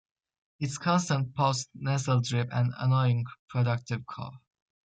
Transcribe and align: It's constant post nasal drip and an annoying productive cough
It's 0.59 0.79
constant 0.79 1.35
post 1.35 1.69
nasal 1.75 2.21
drip 2.21 2.49
and 2.51 2.69
an 2.73 2.73
annoying 2.79 3.23
productive 3.49 4.03
cough 4.07 4.33